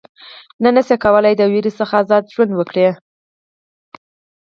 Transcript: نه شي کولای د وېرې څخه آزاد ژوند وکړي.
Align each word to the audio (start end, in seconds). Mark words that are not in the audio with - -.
نه 0.75 0.81
شي 0.87 0.95
کولای 1.03 1.33
د 1.37 1.41
وېرې 1.51 1.71
څخه 1.79 1.93
آزاد 2.03 2.23
ژوند 2.33 2.51
وکړي. 2.55 2.87